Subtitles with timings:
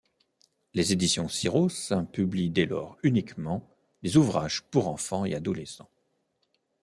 [0.73, 3.69] Les éditions Syros publient dès lors uniquement
[4.01, 5.91] des ouvrages pour enfants et adolescents.